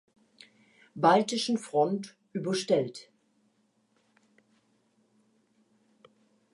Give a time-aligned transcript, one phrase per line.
[0.95, 3.11] Baltischen Front überstellt.